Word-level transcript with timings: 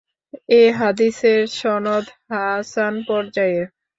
এ 0.51 0.63
হাদীসের 0.77 1.41
সনদ 1.57 2.05
হাসান 2.29 2.93
পর্যায়ের। 3.07 3.65